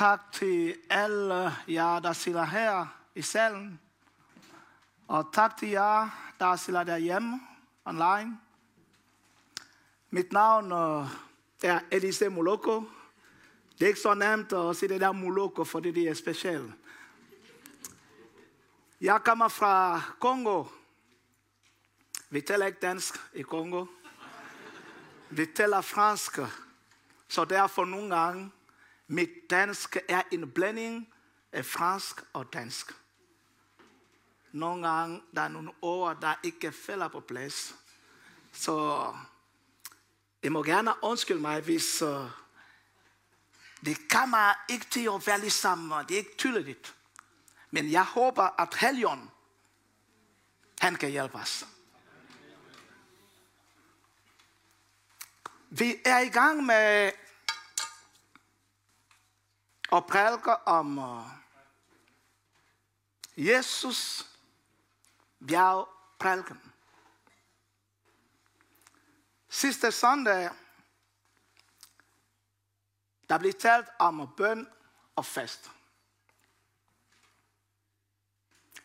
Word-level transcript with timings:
tak 0.00 0.32
til 0.32 0.76
alle 0.90 1.56
jer, 1.68 2.00
der 2.00 2.12
sidder 2.12 2.44
her 2.44 2.86
i 3.14 3.22
salen. 3.22 3.80
Og 5.08 5.30
tak 5.32 5.56
til 5.56 5.68
jer, 5.68 6.08
der 6.38 6.56
sidder 6.56 6.84
derhjemme 6.84 7.40
online. 7.84 8.38
Mit 10.10 10.32
navn 10.32 10.72
øh, 10.72 11.06
er 11.62 11.80
Elise 11.90 12.28
Moloko. 12.28 12.84
Det 13.78 13.82
er 13.82 13.88
ikke 13.88 14.00
så 14.00 14.14
nemt 14.14 14.52
at 14.52 14.76
sige 14.76 14.88
det 14.88 15.00
der 15.00 15.12
Moloko, 15.12 15.64
fordi 15.64 15.90
det 15.90 16.08
er 16.08 16.14
specielt. 16.14 16.72
Jeg 19.00 19.20
kommer 19.24 19.48
fra 19.48 20.02
Kongo. 20.20 20.64
Vi 22.30 22.40
taler 22.40 22.66
ikke 22.66 22.78
dansk 22.82 23.14
i 23.34 23.42
Kongo. 23.42 23.86
Vi 25.30 25.46
taler 25.46 25.80
fransk. 25.80 26.38
Så 27.28 27.44
derfor 27.44 27.84
nogle 27.84 28.16
gange, 28.16 28.50
mit 29.10 29.50
dansk 29.50 29.96
er 30.08 30.22
en 30.30 30.50
blanding 30.50 31.08
af 31.52 31.66
fransk 31.66 32.22
og 32.32 32.52
dansk. 32.52 32.92
Nogle 34.52 34.88
gange, 34.88 35.22
der 35.34 35.42
er 35.42 35.48
nogle 35.48 35.72
ord, 35.82 36.20
der 36.20 36.34
ikke 36.42 36.72
falder 36.72 37.08
på 37.08 37.20
plads. 37.20 37.74
Så 38.52 39.06
jeg 40.42 40.52
må 40.52 40.62
gerne 40.62 40.92
undskylde 41.02 41.40
mig, 41.40 41.60
hvis 41.60 42.02
uh, 42.02 42.30
det 43.84 43.96
kommer 44.10 44.52
ikke 44.68 44.86
til 44.90 45.08
at 45.14 45.26
være 45.26 45.40
ligesom, 45.40 45.94
det 46.08 46.14
er 46.14 46.18
ikke 46.18 46.36
tydeligt. 46.36 46.94
Men 47.70 47.90
jeg 47.90 48.04
håber, 48.04 48.60
at 48.60 48.74
Helion, 48.74 49.30
han 50.80 50.96
kan 50.96 51.10
hjælpe 51.10 51.34
os. 51.34 51.66
Vi 55.70 55.96
er 56.04 56.18
i 56.18 56.28
gang 56.28 56.66
med 56.66 57.10
og 59.90 60.06
prædiker 60.06 60.52
om 60.52 60.98
uh, 60.98 61.26
Jesus 63.36 64.26
bjergprædiken. 65.48 66.72
Sidste 69.48 69.92
søndag, 69.92 70.50
der 73.28 73.38
blev 73.38 73.52
talt 73.52 73.88
om 73.98 74.34
bøn 74.36 74.68
og 75.16 75.26
fast. 75.26 75.70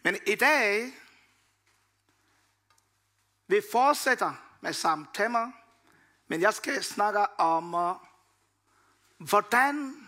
Men 0.04 0.18
i 0.28 0.36
dag, 0.36 0.94
vi 3.48 3.62
fortsætter 3.72 4.58
med 4.62 4.74
samme 4.74 5.08
tema, 5.14 5.52
men 6.28 6.42
jeg 6.42 6.54
skal 6.54 6.84
snakke 6.84 7.40
om, 7.40 7.74
uh, 7.74 7.96
hvordan 9.18 10.05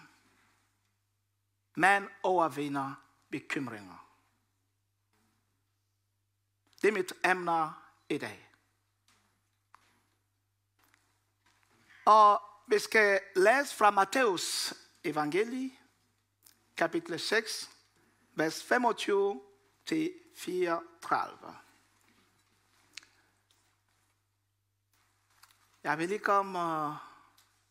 man 1.78 2.10
overvinder 2.24 2.94
bekymringer. 3.30 4.08
Det 6.82 6.88
er 6.88 6.92
mit 6.92 7.14
emne 7.26 7.74
i 8.10 8.18
dag. 8.18 8.50
Og 12.06 12.42
vi 12.68 12.80
skal 12.80 13.20
læse 13.36 13.76
fra 13.76 13.92
Matteus 13.92 14.74
evangelie, 15.04 15.72
kapitel 16.78 17.20
6, 17.20 17.70
vers 18.34 18.64
25 18.64 19.42
til 19.86 20.14
34. 20.36 21.56
Jeg 25.84 25.98
vil 25.98 26.12
ikke 26.12 26.34
om, 26.34 26.56
uh, 26.56 26.96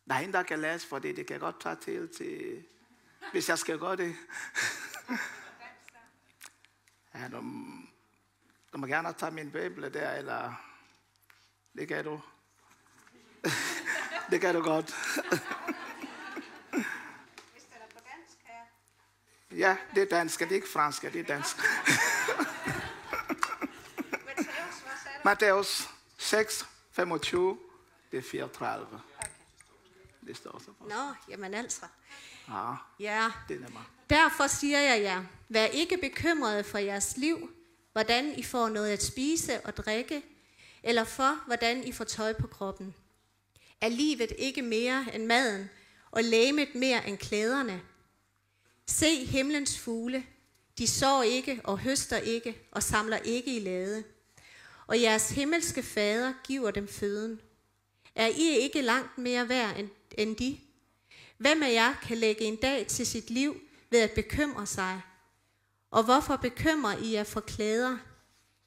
der 0.08 0.14
er 0.14 0.18
en, 0.18 0.32
der 0.32 0.42
kan 0.42 0.58
læse, 0.58 0.86
fordi 0.86 1.12
det 1.12 1.26
kan 1.26 1.40
godt 1.40 1.60
tage 1.60 1.76
til, 1.76 2.14
til 2.14 2.66
hvis 3.32 3.48
jeg 3.48 3.58
skal 3.58 3.78
gøre 3.78 3.96
det. 3.96 4.16
ja, 7.14 7.28
du, 7.28 7.36
du 8.72 8.78
må 8.78 8.86
gerne 8.86 9.12
tage 9.12 9.30
min 9.30 9.50
bibel 9.50 9.94
der, 9.94 10.12
eller 10.12 10.54
det 11.78 11.88
kan 11.88 12.04
du. 12.04 12.20
det 14.30 14.40
kan 14.40 14.54
du 14.54 14.62
godt. 14.62 14.94
Ja, 19.56 19.76
det 19.94 20.02
er 20.02 20.06
dansk, 20.06 20.40
det 20.40 20.50
er 20.50 20.54
ikke 20.54 20.68
fransk, 20.68 21.02
det 21.02 21.16
er 21.16 21.24
dansk. 21.24 21.56
Matthæus 25.24 25.90
6, 26.18 26.66
25, 26.92 27.58
det 28.10 28.18
er 28.18 28.22
34. 28.22 29.00
Står 30.34 30.50
også 30.50 30.66
på. 30.66 30.84
Nå, 30.88 31.14
jamen 31.28 31.54
altså. 31.54 31.86
Ja, 32.48 32.74
Ja, 33.00 33.30
det 33.48 33.56
er 33.56 33.60
nemmere. 33.60 33.84
derfor 34.10 34.46
siger 34.46 34.80
jeg 34.80 35.02
jer, 35.02 35.24
vær 35.48 35.64
ikke 35.66 35.96
bekymrede 35.96 36.64
for 36.64 36.78
jeres 36.78 37.16
liv, 37.16 37.50
hvordan 37.92 38.38
I 38.38 38.42
får 38.42 38.68
noget 38.68 38.90
at 38.92 39.02
spise 39.02 39.60
og 39.66 39.76
drikke, 39.76 40.22
eller 40.82 41.04
for, 41.04 41.42
hvordan 41.46 41.84
I 41.84 41.92
får 41.92 42.04
tøj 42.04 42.32
på 42.32 42.46
kroppen. 42.46 42.94
Er 43.80 43.88
livet 43.88 44.32
ikke 44.38 44.62
mere 44.62 45.06
end 45.14 45.26
maden, 45.26 45.70
og 46.10 46.24
lægemet 46.24 46.74
mere 46.74 47.08
end 47.08 47.18
klæderne? 47.18 47.80
Se 48.86 49.24
himlens 49.24 49.78
fugle. 49.78 50.26
De 50.78 50.86
sår 50.86 51.22
ikke 51.22 51.60
og 51.64 51.78
høster 51.78 52.16
ikke 52.16 52.58
og 52.72 52.82
samler 52.82 53.16
ikke 53.18 53.56
i 53.56 53.60
lade. 53.60 54.04
Og 54.86 55.02
jeres 55.02 55.28
himmelske 55.30 55.82
fader 55.82 56.32
giver 56.44 56.70
dem 56.70 56.88
føden. 56.88 57.40
Er 58.14 58.26
I 58.26 58.58
ikke 58.58 58.82
langt 58.82 59.18
mere 59.18 59.48
værd 59.48 59.78
end, 59.78 59.88
end 60.18 60.36
de? 60.36 60.60
Hvem 61.38 61.62
af 61.62 61.72
jer 61.72 61.94
kan 61.94 62.16
lægge 62.16 62.40
en 62.44 62.56
dag 62.56 62.86
til 62.86 63.06
sit 63.06 63.30
liv 63.30 63.60
ved 63.90 64.00
at 64.00 64.10
bekymre 64.14 64.66
sig? 64.66 65.02
Og 65.90 66.04
hvorfor 66.04 66.36
bekymrer 66.36 66.96
I 66.96 67.12
jer 67.12 67.24
for 67.24 67.40
klæder? 67.40 67.98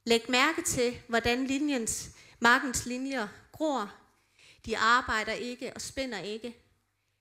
Læg 0.05 0.25
mærke 0.29 0.61
til, 0.61 1.01
hvordan 1.07 1.47
linjens, 1.47 2.09
markens 2.39 2.85
linjer 2.85 3.27
gror. 3.51 3.93
De 4.65 4.77
arbejder 4.77 5.33
ikke 5.33 5.73
og 5.75 5.81
spænder 5.81 6.19
ikke. 6.19 6.55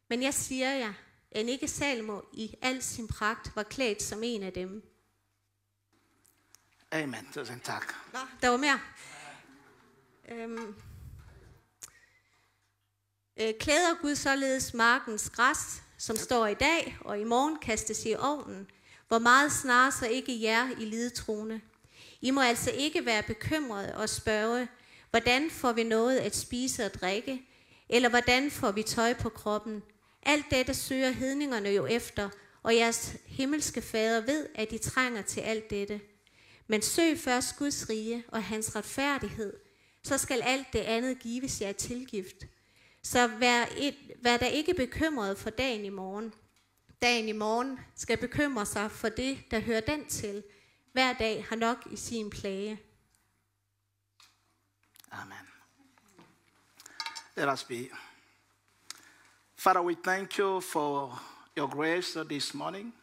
Men 0.08 0.22
jeg 0.22 0.34
siger 0.34 0.70
jer, 0.70 0.92
at 1.30 1.46
ikke 1.46 1.68
Salmo 1.68 2.20
i 2.32 2.54
al 2.62 2.82
sin 2.82 3.08
pragt 3.08 3.56
var 3.56 3.62
klædt 3.62 4.02
som 4.02 4.22
en 4.22 4.42
af 4.42 4.52
dem. 4.52 4.94
Amen. 6.90 7.28
Tusind 7.34 7.60
tak. 7.60 7.94
Nå, 8.12 8.18
der 8.42 8.48
var 8.48 8.56
mere. 8.56 8.80
Øhm. 10.28 10.74
Øh, 13.40 13.54
klæder 13.60 14.02
Gud 14.02 14.14
således 14.14 14.74
markens 14.74 15.30
græs, 15.30 15.82
som 15.98 16.16
står 16.16 16.46
i 16.46 16.54
dag, 16.54 16.98
og 17.00 17.20
i 17.20 17.24
morgen 17.24 17.58
kastes 17.62 18.06
i 18.06 18.14
ovnen, 18.18 18.66
hvor 19.08 19.18
meget 19.18 19.52
snarere 19.52 19.92
så 19.92 20.06
ikke 20.06 20.42
jer 20.42 20.68
i 20.80 20.84
lidetrone. 20.84 21.60
I 22.20 22.30
må 22.30 22.40
altså 22.40 22.70
ikke 22.70 23.06
være 23.06 23.22
bekymrede 23.22 23.96
og 23.96 24.08
spørge, 24.08 24.68
hvordan 25.10 25.50
får 25.50 25.72
vi 25.72 25.82
noget 25.82 26.18
at 26.18 26.36
spise 26.36 26.84
og 26.84 26.94
drikke, 26.94 27.42
eller 27.88 28.08
hvordan 28.08 28.50
får 28.50 28.70
vi 28.70 28.82
tøj 28.82 29.14
på 29.14 29.28
kroppen. 29.28 29.82
Alt 30.22 30.44
dette 30.50 30.74
søger 30.74 31.10
hedningerne 31.10 31.68
jo 31.68 31.86
efter, 31.86 32.28
og 32.62 32.76
jeres 32.76 33.16
himmelske 33.26 33.82
fader 33.82 34.20
ved, 34.20 34.46
at 34.54 34.70
de 34.70 34.78
trænger 34.78 35.22
til 35.22 35.40
alt 35.40 35.70
dette. 35.70 36.00
Men 36.66 36.82
søg 36.82 37.18
først 37.18 37.56
Guds 37.56 37.88
rige 37.90 38.24
og 38.28 38.44
hans 38.44 38.76
retfærdighed, 38.76 39.52
så 40.02 40.18
skal 40.18 40.42
alt 40.42 40.66
det 40.72 40.78
andet 40.78 41.18
gives 41.18 41.60
jer 41.60 41.72
tilgift. 41.72 42.44
Så 43.02 43.26
vær, 43.26 43.66
et, 43.76 43.96
vær 44.22 44.36
da 44.36 44.46
ikke 44.46 44.74
bekymret 44.74 45.38
for 45.38 45.50
dagen 45.50 45.84
i 45.84 45.88
morgen. 45.88 46.34
Dagen 47.02 47.28
i 47.28 47.32
morgen 47.32 47.80
skal 47.94 48.18
bekymre 48.18 48.66
sig 48.66 48.90
for 48.90 49.08
det, 49.08 49.50
der 49.50 49.60
hører 49.60 49.80
den 49.80 50.08
til. 50.08 50.44
Hver 50.92 51.12
dag 51.12 51.46
har 51.48 51.56
nok 51.56 51.86
i 51.90 51.96
sin 51.96 52.30
plage. 52.30 52.80
Amen. 55.10 55.48
Let 57.36 57.48
us 57.52 57.64
be. 57.64 57.88
Father, 59.56 59.82
we 59.82 59.94
thank 59.94 60.38
you 60.38 60.60
for 60.60 61.20
your 61.56 61.68
grace 61.68 62.24
this 62.28 62.54
morning. 62.54 62.94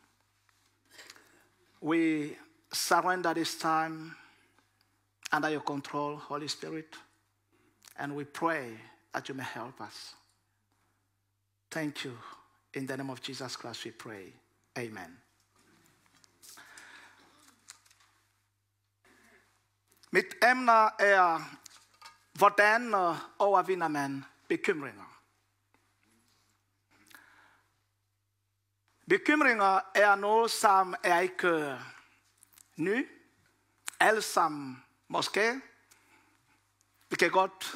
We 1.82 2.36
surrender 2.74 3.34
this 3.34 3.56
time 3.56 4.16
under 5.32 5.50
your 5.50 5.62
control, 5.62 6.16
Holy 6.16 6.48
Spirit, 6.48 6.96
and 7.98 8.16
we 8.16 8.24
pray 8.24 8.78
that 9.16 9.30
you 9.30 9.36
may 9.36 9.46
help 9.46 9.80
us. 9.80 10.14
Thank 11.72 12.04
you. 12.04 12.18
In 12.74 12.86
the 12.86 12.98
name 12.98 13.10
of 13.10 13.22
Jesus 13.22 13.56
Christ, 13.56 13.86
we 13.86 13.92
pray. 13.92 14.34
Amen. 14.78 15.18
Mit 20.12 20.36
emne 20.44 20.90
er, 21.00 21.40
hvordan 22.34 22.94
øh, 22.94 23.16
overvinder 23.40 23.88
man 23.88 24.26
bekymringer? 24.48 25.22
Bekymringer 29.10 29.80
er 29.96 30.16
noget, 30.16 30.52
som 30.52 30.96
er 31.04 31.20
ikke 31.20 31.48
øh, 31.48 31.80
ny. 32.76 33.08
Alle 34.00 34.22
sammen 34.22 34.84
måske. 35.08 35.62
Vi 37.10 37.16
kan 37.16 37.32
godt 37.32 37.76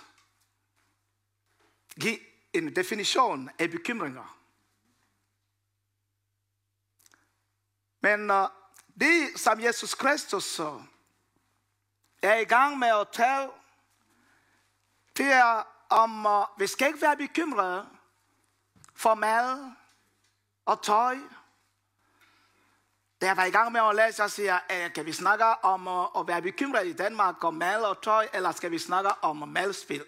give 1.99 2.19
en 2.53 2.75
definition 2.75 3.49
af 3.59 3.69
bekymringer. 3.69 4.39
Men 8.01 8.31
øh, 8.31 8.41
uh, 8.41 8.47
det, 8.99 9.39
som 9.39 9.59
Jesus 9.59 9.93
Kristus 9.93 10.59
uh, 10.59 10.81
er 12.21 12.37
i 12.37 12.43
gang 12.43 12.79
med 12.79 12.87
at 12.87 13.07
tale, 13.11 13.49
det 15.17 15.25
er 15.25 15.67
om, 15.89 16.25
uh, 16.25 16.59
vi 16.59 16.67
skal 16.67 16.87
ikke 16.87 17.01
være 17.01 17.17
bekymrede 17.17 17.89
for 18.95 19.13
mad 19.13 19.71
og 20.65 20.83
tøj. 20.83 21.17
Da 23.21 23.25
jeg 23.25 23.37
var 23.37 23.45
i 23.45 23.51
gang 23.51 23.71
med 23.71 23.81
at 23.81 23.95
læse, 23.95 24.21
jeg 24.21 24.31
siger, 24.31 24.59
uh, 24.69 24.93
kan 24.93 25.05
vi 25.05 25.11
snakke 25.11 25.45
om 25.45 25.87
uh, 25.87 26.19
at 26.19 26.27
være 26.27 26.41
bekymret 26.41 26.87
i 26.87 26.93
Danmark 26.93 27.43
om 27.43 27.53
mad 27.53 27.83
og 27.83 28.01
tøj, 28.01 28.27
eller 28.33 28.51
skal 28.51 28.71
vi 28.71 28.79
snakke 28.79 29.09
om 29.21 29.37
madspil? 29.47 30.05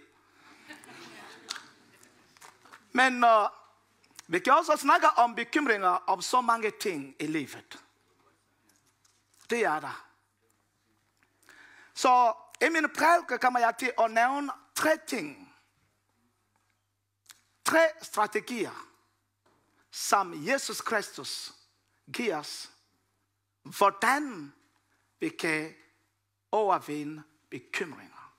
Men 2.91 3.23
uh, 3.23 3.47
vi 4.27 4.39
kan 4.39 4.53
også 4.53 4.77
snakke 4.77 5.07
om 5.07 5.35
bekymringer 5.35 5.89
om 5.89 6.21
så 6.21 6.41
mange 6.41 6.71
ting 6.79 7.15
i 7.19 7.27
livet. 7.27 7.83
Det 9.49 9.65
er 9.65 9.79
der. 9.79 10.07
Så 11.93 12.33
i 12.61 12.69
min 12.69 12.89
prædike 12.89 13.37
kommer 13.37 13.59
jeg 13.59 13.77
til 13.77 13.91
at 13.99 14.11
nævne 14.11 14.51
tre 14.75 14.97
ting. 15.07 15.53
Tre 17.65 17.87
strategier, 18.01 18.87
som 19.91 20.47
Jesus 20.47 20.81
Kristus 20.81 21.53
giver 22.13 22.37
os, 22.37 22.71
hvordan 23.61 24.53
vi 25.19 25.29
kan 25.29 25.75
overvinde 26.51 27.23
bekymringer. 27.49 28.33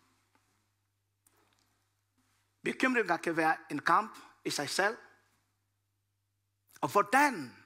Bekymringer 2.62 3.16
kan 3.16 3.36
være 3.36 3.56
en 3.70 3.78
kamp 3.78 4.18
sig 4.50 4.70
selv. 4.70 4.96
Og 6.80 6.88
hvordan 6.88 7.56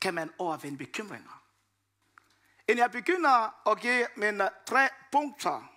kan 0.00 0.14
man 0.14 0.34
overvinde 0.38 0.78
bekymringer? 0.78 1.42
Inden 2.68 2.78
jeg 2.78 2.90
begynder 2.90 3.68
at 3.70 3.80
give 3.80 4.06
mine 4.16 4.50
tre 4.66 4.88
punkter, 5.12 5.72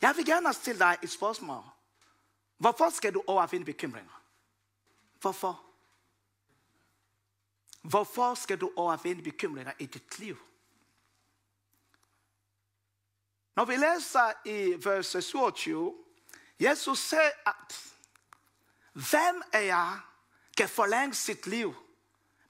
jeg 0.00 0.16
vil 0.16 0.26
gerne 0.26 0.52
stille 0.52 0.78
dig 0.78 0.98
et 1.02 1.10
spørgsmål. 1.10 1.64
Hvorfor 2.56 2.90
skal 2.90 3.14
du 3.14 3.24
overvinde 3.26 3.64
bekymringer? 3.64 4.22
Hvorfor? 5.20 5.64
Hvorfor 7.82 8.34
skal 8.34 8.60
du 8.60 8.72
overvinde 8.76 9.22
bekymringer 9.22 9.72
i 9.78 9.86
dit 9.86 10.18
liv? 10.18 10.36
Når 13.56 13.64
vi 13.64 13.76
læser 13.76 14.32
i 14.44 14.84
vers 14.84 15.24
27, 15.24 16.04
Jesus 16.60 16.98
sagde, 16.98 17.32
at 17.46 17.94
hvem 18.92 19.42
af 19.52 19.66
jer 19.66 20.14
kan 20.56 20.68
forlænge 20.68 21.14
sit 21.14 21.46
liv 21.46 21.74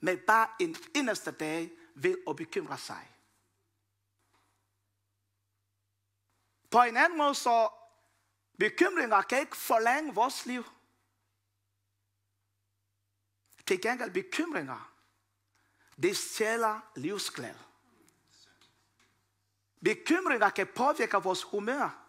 med 0.01 0.17
bare 0.17 0.49
en 0.61 0.77
eneste 0.95 1.31
dag 1.31 1.71
ved 1.95 2.19
at 2.29 2.37
bekymre 2.37 2.79
sig. 2.79 3.15
På 6.71 6.83
en 6.83 6.97
anden 6.97 7.19
måde 7.19 7.35
så 7.35 7.69
bekymringer 8.59 9.23
kan 9.23 9.41
ikke 9.41 9.57
forlænge 9.57 10.15
vores 10.15 10.47
liv. 10.47 10.65
Til 13.67 13.83
gengæld 13.83 14.11
bekymringer, 14.11 14.93
det 16.03 16.17
stjæler 16.17 16.81
livsglæde. 16.97 17.59
Bekymringer 19.85 20.51
kan 20.51 20.67
påvirke 20.67 21.17
vores 21.17 21.43
humør. 21.43 22.08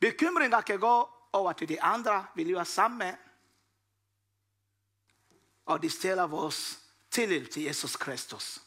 Bekymringer 0.00 0.60
kan 0.60 0.80
gå 0.80 1.08
over 1.32 1.52
til 1.52 1.68
de 1.68 1.82
andre, 1.82 2.26
vi 2.34 2.44
lever 2.44 2.64
sammen 2.64 2.98
med. 2.98 3.14
Og 5.66 5.82
det 5.82 5.92
stiller 5.92 6.26
vores 6.26 6.84
tillid 7.10 7.46
til 7.46 7.62
Jesus 7.62 7.96
Kristus. 7.96 8.62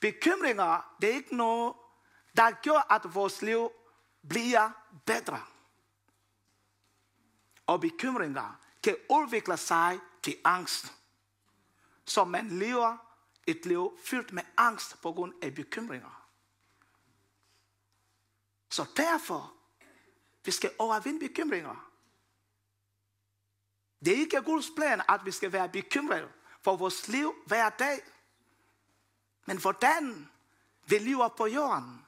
Bekymringer, 0.00 0.94
det 1.00 1.10
er 1.10 1.14
ikke 1.14 1.36
noget, 1.36 1.74
der 2.36 2.50
gør, 2.50 2.92
at 2.92 3.14
vores 3.14 3.42
liv 3.42 3.70
bliver 4.28 4.70
bedre. 5.06 5.42
Og 7.66 7.80
bekymringer 7.80 8.60
kan 8.82 8.96
udvikle 9.10 9.56
sig 9.56 10.00
til 10.22 10.36
angst. 10.44 10.94
Så 12.06 12.24
man 12.24 12.48
lever 12.48 12.96
et 13.46 13.66
liv 13.66 13.98
fyldt 14.04 14.32
med 14.32 14.42
angst 14.56 15.02
på 15.02 15.12
grund 15.12 15.34
af 15.42 15.54
bekymringer. 15.54 16.23
Så 18.74 18.86
derfor, 18.96 19.54
vi 20.44 20.50
skal 20.50 20.72
overvinde 20.78 21.28
bekymringer. 21.28 21.90
Det 24.04 24.12
er 24.12 24.16
ikke 24.16 24.42
Guds 24.42 24.70
plan, 24.76 25.02
at 25.08 25.24
vi 25.24 25.30
skal 25.30 25.52
være 25.52 25.68
bekymrede 25.68 26.32
for 26.62 26.76
vores 26.76 27.08
liv 27.08 27.34
hver 27.46 27.70
dag. 27.70 28.00
Men 29.44 29.60
hvordan 29.60 30.30
vi 30.86 30.98
lever 30.98 31.28
på 31.28 31.46
jorden, 31.46 32.06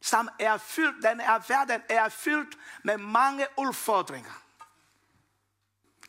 som 0.00 0.28
er 0.38 0.56
fyldt, 0.56 1.04
den 1.04 1.20
er 1.20 1.48
verden 1.48 1.82
er 1.88 2.08
fyldt 2.08 2.58
med 2.84 2.98
mange 2.98 3.46
udfordringer 3.58 4.42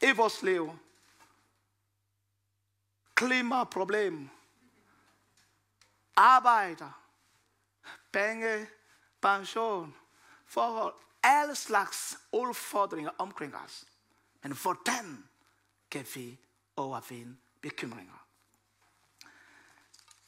i 0.02 0.12
vores 0.12 0.42
liv. 0.42 0.80
Klimaproblem, 3.16 4.30
arbejder, 6.16 6.92
penge, 8.12 8.68
pension, 9.22 9.96
forhold, 10.46 10.94
alle 11.24 11.56
slags 11.56 12.18
udfordringer 12.32 13.12
omkring 13.18 13.56
os. 13.56 13.86
Men 14.42 14.52
hvordan 14.52 15.30
kan 15.92 16.06
vi 16.16 16.40
overvinde 16.76 17.38
bekymringer? 17.62 18.28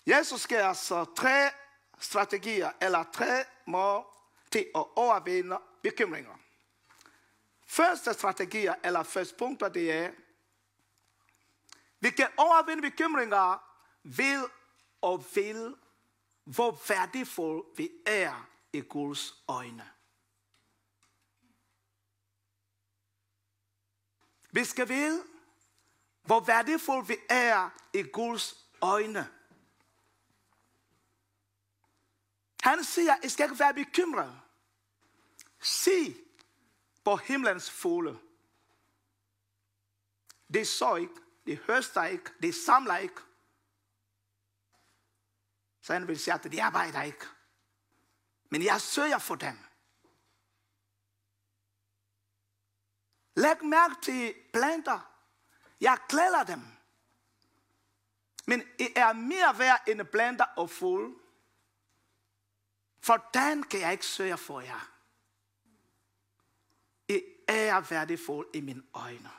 Jesus 0.05 0.47
giver 0.47 0.67
os 0.69 0.91
øh, 0.91 1.05
tre 1.15 1.49
strategier, 1.99 2.71
eller 2.81 3.03
tre 3.13 3.43
mål 3.65 4.05
til 4.51 4.65
at 4.75 4.85
overvinde 4.95 5.57
bekymringer. 5.81 6.35
Første 7.67 8.13
strategier, 8.13 8.75
eller 8.83 9.03
første 9.03 9.35
punkt, 9.35 9.63
det 9.73 9.91
er, 9.91 10.11
vi 11.99 12.09
kan 12.09 12.27
overvinde 12.37 12.81
bekymringer 12.81 13.63
ved 14.03 14.49
og 15.01 15.25
vil, 15.35 15.75
hvor 16.43 16.81
værdifuld 16.87 17.65
vi 17.77 17.91
er 18.05 18.47
i 18.73 18.81
Guds 18.81 19.43
øjne. 19.47 19.89
Vi 24.51 24.65
skal 24.65 24.89
vide, 24.89 25.23
hvor 26.23 26.39
værdifuld 26.39 27.05
vi 27.05 27.17
er 27.29 27.69
i 27.93 28.03
Guds 28.03 28.69
øjne. 28.81 29.29
Han 32.63 32.83
siger, 32.83 33.15
I 33.23 33.29
skal 33.29 33.45
ikke 33.45 33.59
være 33.59 33.73
bekymret. 33.73 34.41
Se 35.61 36.15
på 37.03 37.15
himlens 37.15 37.71
fugle. 37.71 38.19
De 40.53 40.65
så 40.65 40.95
ikke, 40.95 41.13
de 41.45 41.57
høster 41.57 42.03
ikke, 42.03 42.31
de 42.41 42.53
samler 42.53 42.97
ikke. 42.97 43.21
Så 45.81 45.93
han 45.93 46.07
vil 46.07 46.19
sige, 46.19 46.33
at 46.33 46.51
de 46.51 46.63
arbejder 46.63 47.01
ikke. 47.01 47.25
Men 48.49 48.63
jeg 48.63 48.81
søger 48.81 49.17
for 49.17 49.35
dem. 49.35 49.57
Læg 53.35 53.65
mærke 53.65 53.95
til 54.01 54.35
planter. 54.53 55.11
Jeg 55.81 55.97
klæder 56.09 56.43
dem. 56.43 56.61
Men 58.47 58.63
I 58.79 58.87
er 58.95 59.13
mere 59.13 59.59
værd 59.59 59.87
end 59.87 60.05
planter 60.05 60.45
og 60.45 60.69
fugle. 60.69 61.15
Hvordan 63.05 63.63
kan 63.63 63.79
jeg 63.79 63.91
ikke 63.91 64.05
søge 64.05 64.37
for 64.37 64.61
jer? 64.61 64.91
I 67.07 67.23
er 67.47 67.81
værdifuld 67.81 68.47
i 68.53 68.61
mine 68.61 68.83
øjne. 68.93 69.31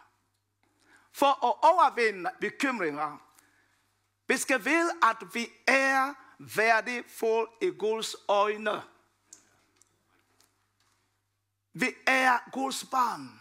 For 1.13 1.27
at 1.27 1.73
overvinde 1.73 2.31
bekymringer, 2.41 3.19
vi 4.27 4.37
skal 4.37 4.65
vide, 4.65 4.91
at 5.03 5.35
vi 5.35 5.53
er 5.67 6.15
værdifuld 6.39 7.49
i 7.63 7.71
Guds 7.79 8.17
øjne. 8.29 8.83
Vi 11.73 11.95
er 12.07 12.51
Guds 12.53 12.85
barn. 12.85 13.41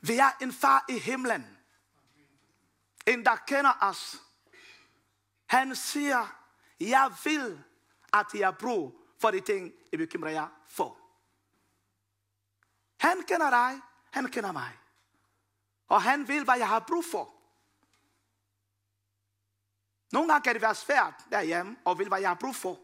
Vi 0.00 0.16
er 0.16 0.30
en 0.40 0.52
far 0.52 0.84
i 0.88 0.98
himlen. 0.98 1.58
En, 3.06 3.24
der 3.24 3.36
kender 3.36 3.72
os. 3.80 4.22
Han 5.46 5.76
siger, 5.76 6.46
jeg 6.80 7.14
vil, 7.24 7.64
at 8.12 8.26
jeg 8.34 8.58
brug 8.58 9.00
for 9.20 9.30
de 9.30 9.40
ting, 9.40 9.72
jeg 9.92 9.98
bekymrer 9.98 10.30
jer 10.30 10.48
for. 10.68 10.98
Han 12.96 13.22
kender 13.22 13.50
dig, 13.50 13.80
han 14.10 14.30
kender 14.30 14.52
mig. 14.52 14.78
Og 15.88 16.02
han 16.02 16.28
vil, 16.28 16.44
hvad 16.44 16.58
jeg 16.58 16.68
har 16.68 16.80
brug 16.80 17.04
for. 17.04 17.34
Nogle 20.12 20.32
gange 20.32 20.44
kan 20.44 20.54
det 20.54 20.62
være 20.62 20.74
svært 20.74 21.24
derhjemme, 21.30 21.76
og 21.84 21.98
vil, 21.98 22.08
hvad 22.08 22.20
jeg 22.20 22.30
har 22.30 22.34
brug 22.34 22.56
for. 22.56 22.80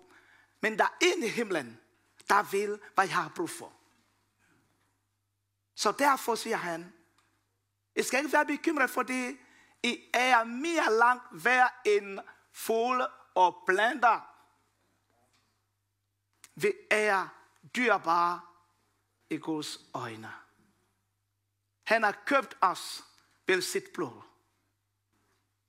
Men 0.60 0.78
der 0.78 0.84
er 0.84 0.98
en 1.00 1.22
i 1.22 1.28
himlen, 1.28 1.80
der 2.30 2.42
vil, 2.42 2.80
hvad 2.94 3.04
jeg 3.04 3.14
har 3.14 3.32
brug 3.36 3.50
for. 3.50 3.72
Så 5.74 5.92
derfor 5.92 6.34
siger 6.34 6.56
han, 6.56 6.92
I 7.96 8.02
skal 8.02 8.18
ikke 8.18 8.32
være 8.32 8.46
bekymret, 8.46 8.90
fordi 8.90 9.36
I 9.82 10.10
er 10.14 10.44
mere 10.44 10.92
langt 10.92 11.44
værd 11.44 11.72
end 11.86 12.18
fugle 12.52 13.06
og 13.34 13.62
planter. 13.66 14.20
Vi 16.54 16.72
er 16.90 17.28
dyrbare 17.76 18.40
i 19.30 19.36
Guds 19.36 19.78
øjne. 19.94 20.32
Han 21.82 22.02
har 22.02 22.22
købt 22.26 22.56
os 22.60 23.04
ved 23.46 23.62
sit 23.62 23.84
blod. 23.94 24.22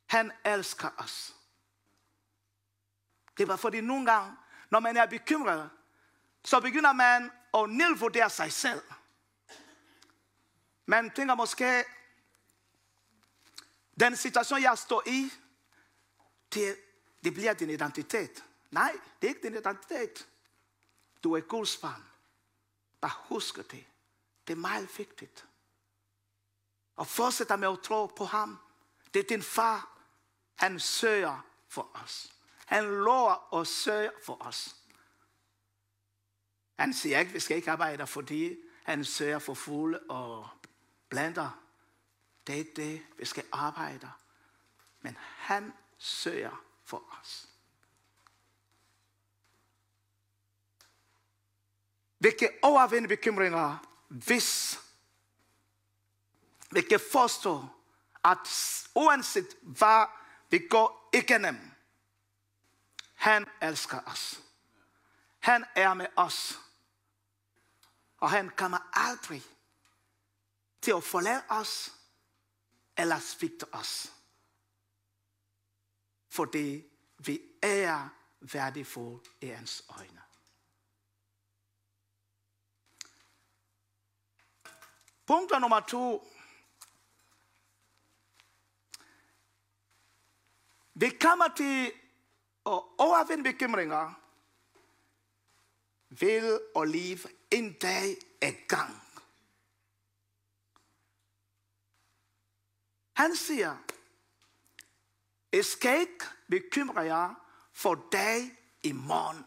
Han 0.05 0.31
elsker 0.45 0.89
os. 0.97 1.35
Det 3.37 3.47
var 3.47 3.55
fordi 3.55 3.81
nogle 3.81 4.11
gange, 4.11 4.37
når 4.69 4.79
man 4.79 4.97
er 4.97 5.05
bekymret, 5.05 5.69
så 6.45 6.59
begynder 6.59 6.93
man 6.93 7.31
at 7.53 7.69
nedvurdere 7.69 8.29
sig 8.29 8.53
selv. 8.53 8.81
Man 10.85 11.11
tænker 11.11 11.35
måske, 11.35 11.83
den 13.99 14.17
situation, 14.17 14.61
jeg 14.61 14.77
står 14.77 15.03
i, 15.07 15.31
det, 16.53 16.77
det 17.23 17.33
bliver 17.33 17.53
din 17.53 17.69
identitet. 17.69 18.43
Nej, 18.71 18.99
det 19.21 19.27
er 19.27 19.29
ikke 19.29 19.47
din 19.47 19.57
identitet. 19.57 20.27
Du 21.23 21.33
er 21.33 21.41
Guds 21.41 21.77
barn. 21.77 22.03
Bare 23.01 23.11
husk 23.15 23.55
det. 23.55 23.85
Det 24.47 24.53
er 24.53 24.57
meget 24.57 24.97
vigtigt. 24.97 25.45
Og 26.95 27.07
fortsætter 27.07 27.55
med 27.55 27.67
at 27.71 27.79
tro 27.83 28.05
på 28.05 28.25
ham. 28.25 28.59
Det 29.13 29.19
er 29.19 29.27
din 29.29 29.43
far. 29.43 29.97
Han 30.55 30.79
søger 30.79 31.45
for 31.67 31.91
os. 31.93 32.33
Han 32.65 32.83
lover 32.85 33.59
at 33.59 33.67
sørge 33.67 34.11
for 34.25 34.37
os. 34.47 34.75
Han 36.81 36.93
siger 36.93 37.19
ikke, 37.19 37.29
at 37.29 37.33
vi 37.33 37.39
skal 37.39 37.57
ikke 37.57 37.71
arbejde, 37.71 38.07
fordi 38.07 38.57
han 38.83 39.05
sørger 39.05 39.39
for 39.39 39.53
fugle 39.53 39.99
og 39.99 40.49
planter. 41.09 41.63
Det 42.47 42.59
er 42.59 42.65
det, 42.75 43.01
vi 43.17 43.25
skal 43.25 43.43
arbejde. 43.51 44.11
Men 45.01 45.17
han 45.19 45.73
sørger 45.97 46.63
for 46.83 47.03
os. 47.19 47.47
Vi 52.19 52.31
kan 52.39 52.49
overvinde 52.61 53.07
bekymringer, 53.07 53.77
hvis 54.07 54.79
vi 56.71 56.81
kan 56.81 56.99
forstå, 57.11 57.65
at 58.23 58.87
uanset 58.95 59.57
hvad 59.61 60.05
vi 60.49 60.67
går 60.69 61.09
igennem, 61.13 61.71
han 63.15 63.45
elsker 63.61 63.99
os. 64.05 64.41
Han 65.39 65.65
er 65.75 65.93
med 65.93 66.07
os. 66.15 66.59
Og 68.21 68.29
han 68.29 68.49
kommer 68.49 68.89
aldrig 68.93 69.43
til 70.81 70.91
at 70.91 71.03
forlade 71.03 71.43
os 71.49 71.93
eller 72.97 73.19
svigte 73.19 73.73
os. 73.73 74.13
For 76.29 76.45
det 76.45 76.89
vi 77.17 77.41
er 77.61 78.09
værdifulde 78.39 79.29
i 79.41 79.47
hans 79.47 79.83
øjne. 79.89 80.21
Punkt 85.25 85.51
nummer 85.61 85.79
to. 85.79 86.27
Vi 90.93 91.09
kommer 91.21 91.47
til 91.57 91.85
at 92.65 92.81
overvinde 92.97 93.43
bekymringer 93.43 94.20
ved 96.19 96.59
at 96.75 96.89
leve 96.89 97.29
en 97.51 97.73
dag 97.73 98.17
ad 98.41 98.53
gang. 98.67 99.01
Han 103.13 103.35
siger, 103.35 103.77
jeg 105.51 105.65
skal 105.65 105.99
ikke 105.99 106.25
bekymre 106.49 107.01
jer 107.01 107.33
for 107.71 108.07
dag 108.11 108.57
i 108.83 108.91
morgen. 108.91 109.45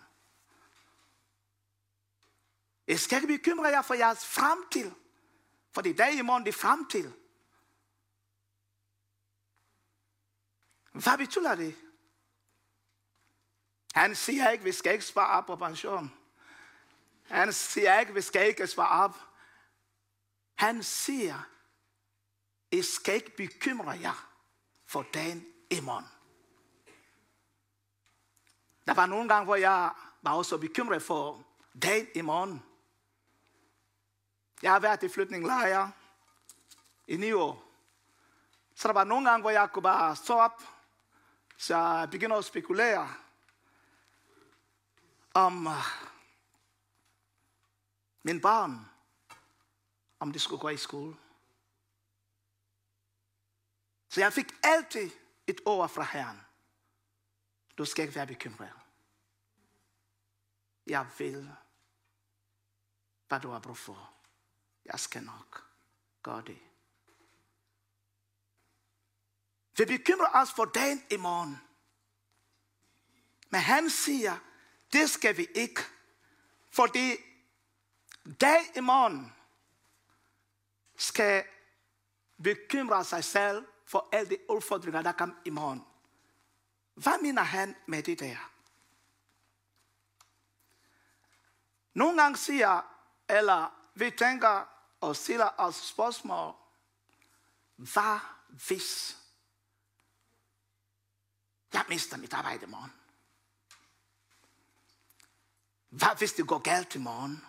Jeg 2.87 3.01
skal 3.01 3.17
ikke 3.23 3.39
bekymre 3.39 3.67
jer 3.67 3.83
for 3.83 3.95
jeres 3.95 4.27
fremtid. 4.27 4.91
For 5.73 5.81
det 5.81 5.99
dag 5.99 6.15
i 6.15 6.23
morgen, 6.23 6.45
det 6.45 6.55
er 6.55 6.59
fremtid. 6.59 7.13
Hvad 10.93 11.19
betyder 11.19 11.55
det? 11.55 11.77
Han 13.95 14.15
siger 14.15 14.51
ikke, 14.51 14.65
vi 14.65 14.73
skal 14.73 14.93
ikke 14.93 15.05
spare 15.05 15.39
op 15.39 15.47
på 15.47 15.57
pension. 15.57 16.24
Han 17.35 17.53
siger 17.53 18.01
ikke, 18.01 18.15
vi 18.15 18.21
skal 18.21 18.49
ikke 18.49 18.67
svare 18.67 19.05
op. 19.05 19.17
Han 20.55 20.83
siger, 20.83 21.49
I 22.71 22.83
skal 22.83 23.15
ikke 23.15 23.37
bekymre 23.37 23.91
jer 23.91 24.29
for 24.87 25.07
dagen 25.15 25.47
i 25.71 25.81
morgen. 25.81 26.05
Der 28.87 28.95
var 28.95 29.07
nogle 29.07 29.29
gange, 29.29 29.45
hvor 29.45 29.57
jeg 29.57 29.91
var 30.23 30.33
også 30.33 30.59
bekymret 30.59 31.03
for 31.03 31.47
dagen 31.83 32.07
i 32.15 32.21
morgen. 32.21 32.63
Jeg 34.63 34.73
har 34.73 34.81
været 34.81 35.03
i 35.03 35.09
flytninglejre 35.09 35.93
i 37.09 37.17
ni 37.17 37.33
år. 37.33 37.65
Så 38.75 38.89
der 38.89 38.95
var 38.95 39.05
nogle 39.05 39.31
gange, 39.31 39.43
hvor 39.43 39.51
jeg 39.51 39.73
kunne 39.73 39.83
bare 39.83 40.17
stå 40.17 40.35
op, 40.35 40.63
så 41.57 41.77
jeg 41.77 42.09
begyndte 42.11 42.37
at 42.37 42.45
spekulere 42.45 43.15
om 45.35 45.69
min 48.25 48.41
barn, 48.41 48.91
om 50.19 50.33
de 50.33 50.39
skulle 50.39 50.61
gå 50.61 50.69
i 50.69 50.77
skole. 50.77 51.17
Så 54.09 54.21
jeg 54.21 54.33
fik 54.33 54.47
altid 54.63 55.11
et 55.47 55.61
ord 55.67 55.89
fra 55.89 56.03
Herren. 56.03 56.41
Du 57.79 57.85
skal 57.85 58.03
ikke 58.03 58.15
være 58.15 58.27
bekymret. 58.27 58.73
Jeg 60.87 61.07
vil, 61.19 61.53
hvad 63.29 63.41
du 63.41 63.49
har 63.49 63.59
brug 63.59 63.77
for. 63.77 64.15
Jeg 64.85 65.01
skal 65.01 65.23
nok 65.23 65.65
gøre 66.23 66.43
det. 66.43 66.59
Vi 69.79 69.85
bekymrer 69.85 70.31
os 70.35 70.53
for 70.53 70.65
dagen 70.65 71.03
i 71.11 71.17
morgen. 71.17 71.57
Men 73.51 73.61
han 73.61 73.91
siger, 73.91 74.39
det 74.93 75.11
skal 75.11 75.37
vi 75.37 75.47
ikke. 75.55 75.81
Fordi 76.71 77.17
dag 78.41 78.77
i 78.77 78.81
morgen 78.81 79.33
skal 80.97 81.45
bekymre 82.43 83.05
sig 83.05 83.25
selv 83.25 83.67
for 83.87 84.09
alle 84.13 84.31
de 84.31 84.51
udfordringer, 84.51 85.03
der 85.03 85.13
kommer 85.13 85.35
i 85.45 85.51
morgen. 85.51 85.85
Hvad 86.95 87.23
mener 87.23 87.43
han 87.43 87.77
med 87.87 88.03
det 88.03 88.21
der? 88.21 88.51
Nogle 91.95 92.23
gange 92.23 92.37
siger, 92.37 92.83
eller 93.29 93.91
vi 93.95 94.11
tænker 94.11 94.69
og 95.01 95.17
stiller 95.17 95.51
os 95.59 95.77
spørgsmål, 95.77 96.55
hvad 97.77 98.19
hvis 98.49 99.19
jeg 101.73 101.85
mister 101.89 102.17
mit 102.17 102.33
arbejde 102.33 102.67
i 102.67 102.69
morgen? 102.69 102.93
Hvad 105.89 106.19
hvis 106.19 106.33
det 106.33 106.49
går 106.49 106.59
galt 106.59 106.95
i 106.95 106.99
morgen? 106.99 107.47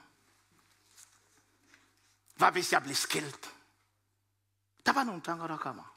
Hvad 2.35 2.51
hvis 2.51 2.71
jeg 2.71 2.81
blev 2.81 2.95
skilt? 2.95 3.55
Der 4.85 4.93
var 4.93 5.03
nogle 5.03 5.21
tanker, 5.21 5.47
der 5.47 5.57
kommer. 5.57 5.95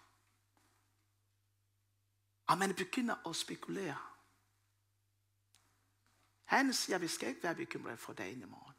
Og 2.47 2.59
man 2.59 2.75
begynder 2.75 3.29
at 3.29 3.37
spekulere. 3.37 3.99
Han 6.45 6.73
siger, 6.73 6.99
vi 6.99 7.09
skal 7.09 7.29
ikke 7.29 7.43
være 7.43 7.55
bekymret 7.55 7.99
for 7.99 8.13
dagen 8.13 8.43
i 8.43 8.45
morgen. 8.45 8.75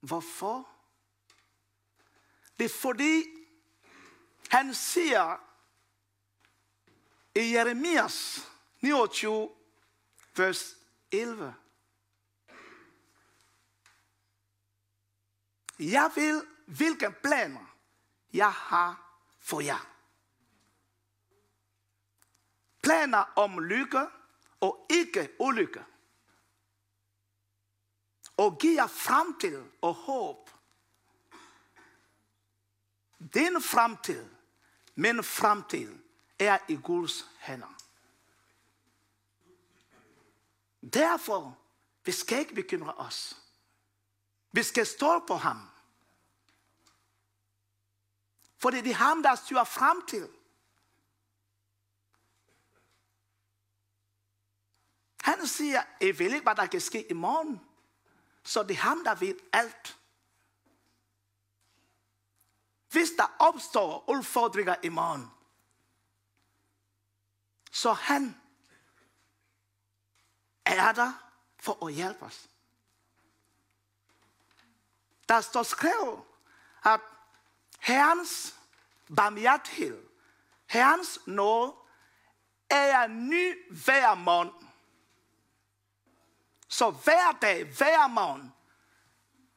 Hvorfor? 0.00 0.68
Det 2.58 2.64
er 2.64 2.78
fordi, 2.80 3.24
han 4.50 4.74
siger 4.74 5.36
i 7.34 7.54
Jeremias 7.54 8.48
29, 8.80 9.50
vers 10.36 10.76
11. 11.10 11.54
Jeg 15.78 16.10
vil, 16.14 16.46
hvilke 16.66 17.10
planer 17.22 17.76
jeg 18.32 18.52
har 18.52 19.20
for 19.40 19.60
jer. 19.60 19.90
Planer 22.82 23.32
om 23.36 23.58
lykke 23.58 24.06
og 24.60 24.86
ikke 24.90 25.28
ulykke. 25.38 25.84
Og 28.36 28.58
giver 28.58 28.74
jer 28.74 28.86
fremtid 28.86 29.62
og 29.82 29.94
håb. 29.94 30.50
Din 33.34 33.62
fremtid, 33.62 34.30
min 34.94 35.24
fremtid, 35.24 35.98
er 36.38 36.58
i 36.68 36.76
Guds 36.76 37.30
hænder. 37.38 37.74
Derfor, 40.92 41.58
vi 42.04 42.12
skal 42.12 42.38
ikke 42.38 42.54
bekymre 42.54 42.94
os. 42.94 43.43
Vi 44.54 44.62
skal 44.62 44.86
stå 44.86 45.18
på 45.26 45.34
ham. 45.34 45.70
Fordi 48.58 48.80
det 48.80 48.90
er 48.90 48.94
ham, 48.94 49.22
der 49.22 49.34
styrer 49.34 49.64
frem 49.64 50.06
til. 50.06 50.28
Han 55.20 55.46
siger, 55.46 55.82
jeg 56.00 56.18
ved 56.18 56.26
ikke, 56.26 56.42
hvad 56.42 56.54
der 56.54 56.66
kan 56.66 56.80
ske 56.80 57.10
i 57.10 57.12
morgen. 57.12 57.60
Så 58.42 58.62
det 58.62 58.70
er 58.70 58.80
ham, 58.80 59.04
der 59.04 59.14
ved 59.14 59.34
alt. 59.52 59.98
Hvis 62.90 63.10
der 63.10 63.36
opstår 63.38 64.10
udfordringer 64.10 64.76
i 64.82 64.88
morgen, 64.88 65.30
så 67.72 67.92
han 67.92 68.40
er 70.64 70.92
der 70.92 71.12
for 71.58 71.86
at 71.86 71.94
hjælpe 71.94 72.24
os. 72.24 72.53
Der 75.28 75.40
står 75.40 75.62
skrevet, 75.62 76.22
at 76.84 77.00
Herrens 77.80 78.54
barmhjertighed, 79.16 80.06
Herrens 80.66 81.18
nåde, 81.26 81.74
er 82.70 83.06
ny 83.06 83.72
hver 83.84 84.14
morgen. 84.14 84.50
Så 86.68 86.90
hver 86.90 87.38
dag, 87.42 87.64
hver 87.64 88.06
morgen, 88.06 88.54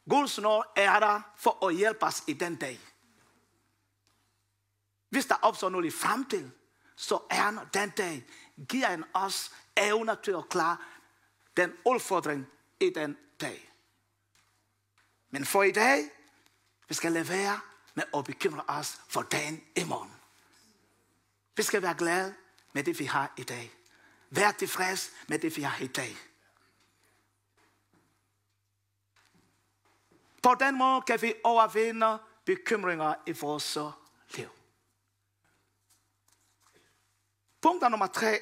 Guds 0.10 0.38
nåde 0.38 0.64
er 0.76 1.00
der 1.00 1.22
for 1.36 1.68
at 1.68 1.76
hjælpe 1.76 2.06
os 2.06 2.24
i 2.28 2.34
den 2.34 2.56
dag. 2.56 2.80
Hvis 5.10 5.26
der 5.26 5.36
opstår 5.42 5.70
noget 5.70 5.86
i 5.86 5.92
fremtiden, 5.92 6.54
så 6.96 7.20
er 7.30 7.42
han 7.42 7.60
den 7.74 7.90
dag, 7.90 8.26
giver 8.70 8.88
han 8.88 9.04
os 9.14 9.52
evner 9.78 10.16
til 10.16 10.32
at 10.32 10.50
klare 10.50 10.78
den 11.58 11.74
udfordring 11.86 12.48
i 12.80 12.90
den 12.90 13.18
dag. 13.42 13.72
Men 15.30 15.46
for 15.46 15.64
i 15.64 15.72
dag, 15.72 16.10
vi 16.88 16.94
skal 16.94 17.12
lade 17.12 17.30
være 17.30 17.60
med 17.94 18.04
at 18.14 18.24
bekymre 18.26 18.64
os 18.68 19.02
for 19.10 19.22
dagen 19.22 19.64
i 19.76 19.84
morgen. 19.84 20.14
Vi 21.56 21.64
skal 21.64 21.82
være 21.82 21.96
glade 21.98 22.36
med 22.74 22.84
det, 22.84 23.00
vi 23.00 23.06
har 23.06 23.34
i 23.38 23.44
dag. 23.44 23.74
Vær 24.30 24.52
tilfreds 24.52 25.12
med 25.28 25.40
det, 25.40 25.58
vi 25.58 25.62
har 25.62 25.84
i 25.84 25.88
dag. 25.88 26.18
På 30.44 30.56
den 30.60 30.78
måde 30.78 31.02
kan 31.02 31.22
vi 31.22 31.34
overvinde 31.44 32.20
bekymringer 32.46 33.16
i 33.26 33.32
vores 33.32 33.78
liv. 34.36 34.50
Punkt 37.62 37.92
nummer 37.92 38.08
tre. 38.08 38.40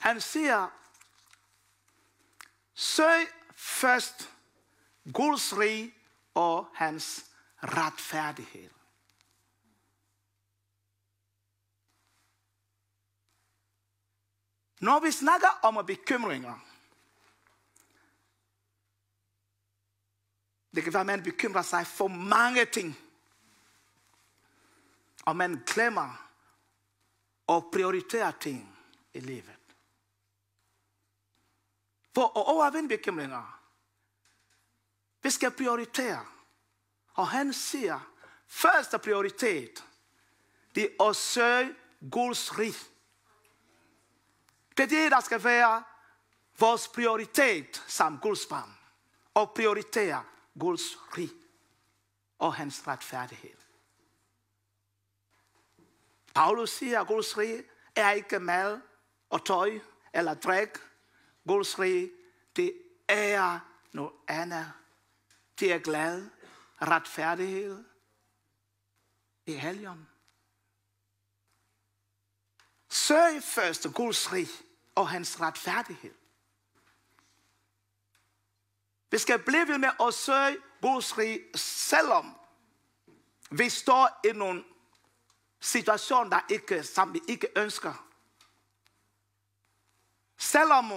Han 0.00 0.20
siger, 0.20 0.68
søg 2.74 3.26
først 3.56 4.30
Guds 5.04 5.58
rig 5.58 5.94
og 6.34 6.70
hans 6.74 7.30
retfærdighed. 7.62 8.70
Når 14.80 15.00
vi 15.00 15.10
snakker 15.10 15.48
om 15.62 15.86
bekymringer, 15.86 16.58
det 20.74 20.82
kan 20.82 20.92
være, 20.92 21.00
at 21.00 21.06
man 21.06 21.22
bekymrer 21.22 21.62
sig 21.62 21.86
for 21.86 22.08
mange 22.08 22.64
ting. 22.64 22.98
Og 25.26 25.36
man 25.36 25.62
glemmer 25.66 26.28
at 27.48 27.64
prioritere 27.72 28.32
ting 28.40 28.78
i 29.14 29.20
livet. 29.20 29.58
For 32.14 32.24
at 32.24 32.46
overvinde 32.46 32.88
bekymringer, 32.88 33.61
vi 35.22 35.30
skal 35.30 35.50
prioritere. 35.50 36.26
Og 37.14 37.28
han 37.28 37.52
siger, 37.52 38.00
første 38.46 38.98
prioritet, 38.98 39.84
det 40.74 40.96
er 41.00 41.04
at 41.04 41.16
søge 41.16 41.74
Guds 42.10 42.58
rig. 42.58 42.74
Det 44.76 44.82
er 44.82 44.86
det, 44.86 45.10
der 45.10 45.20
skal 45.20 45.44
være 45.44 45.82
vores 46.58 46.88
prioritet 46.88 47.84
som 47.86 48.18
Guds 48.18 48.46
barn. 48.46 48.78
Og 49.34 49.52
prioritere 49.54 50.24
Guds 50.58 50.82
rig 51.18 51.30
og 52.38 52.54
hans 52.54 52.86
retfærdighed. 52.86 53.56
Paulus 56.34 56.70
siger, 56.70 57.00
at 57.00 57.06
Guds 57.06 57.38
rig 57.38 57.64
er 57.96 58.10
ikke 58.10 58.38
mad 58.38 58.80
og 59.30 59.44
tøj 59.44 59.80
eller 60.12 60.34
drik. 60.34 60.68
Guds 61.46 61.78
rig, 61.78 62.10
det 62.56 62.72
er 63.08 63.58
noget 63.92 64.12
andet. 64.28 64.72
Det 65.60 65.72
er 65.72 65.78
glad, 65.78 66.30
retfærdighed 66.82 67.84
i 69.46 69.52
helgen. 69.52 70.08
Søg 72.88 73.42
først 73.42 73.86
Guds 73.94 74.32
rig 74.32 74.48
og 74.94 75.08
hans 75.08 75.40
retfærdighed. 75.40 76.14
Vi 79.10 79.18
skal 79.18 79.38
blive 79.38 79.68
ved 79.68 79.78
med 79.78 79.90
at 80.00 80.14
søge 80.14 80.58
Guds 80.80 81.18
rig, 81.18 81.40
selvom 81.54 82.36
vi 83.50 83.68
står 83.68 84.20
i 84.24 84.32
nogle 84.32 84.64
situationer, 85.60 86.30
der 86.30 86.40
ikke, 86.48 86.84
som 86.84 87.14
vi 87.14 87.20
ikke 87.28 87.48
ønsker. 87.56 88.08
Selvom 90.36 90.92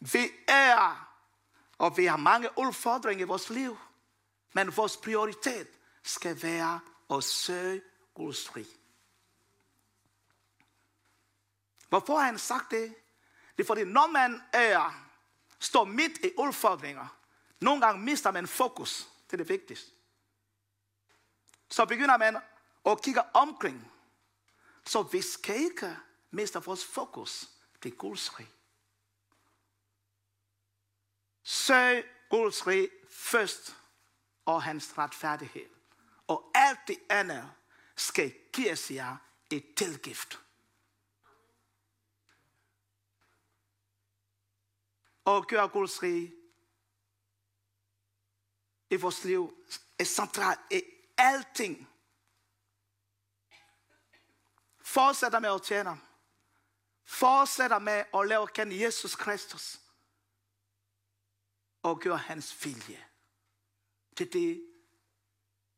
vi 0.00 0.30
er, 0.48 1.05
og 1.78 1.96
vi 1.96 2.06
har 2.06 2.16
mange 2.16 2.48
udfordringer 2.58 3.24
i 3.24 3.28
vores 3.28 3.50
liv, 3.50 3.78
men 4.52 4.76
vores 4.76 4.96
prioritet 4.96 5.68
skal 6.02 6.42
være 6.42 6.80
at 7.10 7.24
søge 7.24 7.82
Guds 8.14 8.56
rig. 8.56 8.66
Hvorfor 11.88 12.18
har 12.18 12.26
han 12.26 12.38
sagt 12.38 12.70
det? 12.70 12.94
Det 13.56 13.62
er 13.62 13.66
fordi, 13.66 13.84
når 13.84 14.06
man 14.06 14.42
er, 14.52 15.08
står 15.58 15.84
midt 15.84 16.18
i 16.18 16.30
udfordringer, 16.38 17.16
nogle 17.60 17.86
gange 17.86 18.04
mister 18.04 18.30
man 18.30 18.46
fokus. 18.46 19.08
Det 19.26 19.32
er 19.32 19.36
det 19.36 19.48
vigtigste. 19.48 19.90
Så 21.68 21.84
begynder 21.84 22.16
man 22.16 22.36
at 22.86 23.02
kigge 23.02 23.22
omkring. 23.34 23.92
Så 24.84 25.02
vi 25.02 25.22
skal 25.22 25.56
ikke 25.56 25.96
miste 26.30 26.64
vores 26.64 26.84
fokus. 26.84 27.50
Det 27.82 27.92
er 27.92 27.96
Guds 27.96 28.38
rig. 28.38 28.55
Søg 31.48 32.04
Guds 32.30 32.66
rig 32.66 32.90
først 33.10 33.76
og 34.44 34.62
hans 34.62 34.98
retfærdighed. 34.98 35.68
Og 36.26 36.50
alt 36.54 36.78
det 36.86 36.98
andet 37.08 37.52
skal 37.96 38.34
gives 38.52 38.90
jer 38.90 39.16
et 39.50 39.74
tilgift. 39.76 40.40
Og 45.24 45.46
gør 45.46 45.66
Guds 45.66 46.02
rig 46.02 46.34
i 48.90 48.96
vores 48.96 49.24
liv 49.24 49.54
er 49.98 50.04
centralt 50.04 50.60
i 50.70 50.82
alting. 51.16 51.88
Fortsætter 54.80 55.38
med 55.38 55.54
at 55.54 55.62
tjene. 55.62 56.00
Fortsætter 57.04 57.78
med 57.78 58.04
at 58.14 58.28
lave 58.28 58.46
kende 58.46 58.84
Jesus 58.84 59.14
Kristus. 59.14 59.85
Og 61.86 62.00
gøre 62.00 62.18
hans 62.18 62.64
vilje. 62.64 63.04
Det 64.18 64.26
er 64.26 64.30
det, 64.30 64.62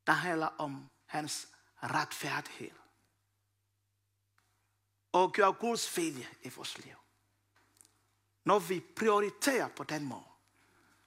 der 0.07 0.13
handler 0.13 0.47
om 0.47 0.91
hans 1.07 1.49
retfærdighed. 1.83 2.71
Og 5.13 5.33
gøre 5.33 5.53
Guds 5.53 5.97
vilje 5.97 6.29
i 6.43 6.49
vores 6.49 6.79
liv. 6.79 6.95
Når 8.45 8.59
vi 8.59 8.81
prioriterer 8.97 9.69
på 9.69 9.85
den 9.85 10.05
måde, 10.05 10.25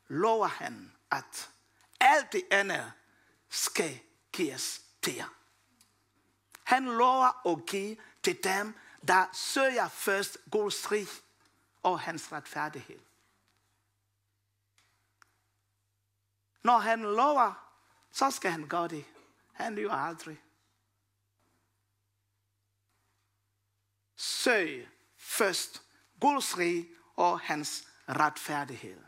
lover 0.08 0.48
han, 0.48 0.96
at 1.12 1.52
alt 2.00 2.32
det 2.32 2.44
andet 2.52 2.92
skal 3.50 4.00
gives 4.34 4.82
til 5.02 5.16
jer. 5.16 5.34
Han 6.64 6.86
lover 6.86 7.48
at 7.48 7.66
give 7.66 7.98
til 8.24 8.44
dem, 8.44 8.76
der 9.08 9.26
søger 9.34 9.88
først 9.88 10.38
Guds 10.52 10.92
rig 10.92 11.08
og 11.84 12.00
hans 12.00 12.32
retfærdighed. 12.32 13.00
Når 16.64 16.78
han 16.78 17.02
lover, 17.02 17.54
så 18.12 18.32
skal 18.32 18.52
han 18.52 18.68
gøre 18.68 18.88
det. 18.88 19.06
Han 19.52 19.76
lyver 19.76 19.94
aldrig. 19.94 20.42
Søg 24.16 24.90
først 25.18 25.84
Guds 26.20 26.58
rig 26.58 26.90
og 27.16 27.40
hans 27.40 27.88
retfærdighed. 28.10 29.04